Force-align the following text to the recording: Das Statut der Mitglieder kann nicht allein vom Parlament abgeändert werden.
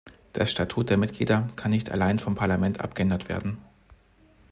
Das 0.33 0.49
Statut 0.49 0.89
der 0.89 0.97
Mitglieder 0.97 1.47
kann 1.55 1.69
nicht 1.69 1.91
allein 1.91 2.17
vom 2.17 2.33
Parlament 2.33 2.79
abgeändert 2.81 3.29
werden. 3.29 3.59